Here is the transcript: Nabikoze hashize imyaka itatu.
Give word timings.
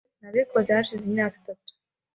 Nabikoze 0.21 0.69
hashize 0.77 1.03
imyaka 1.07 1.35
itatu. 1.41 1.69